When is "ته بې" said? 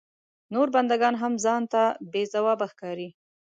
1.73-2.23